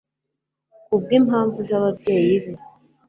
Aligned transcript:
Kubwimpamvu 0.85 1.57
zababyeyi 1.69 2.35
be 2.43 2.51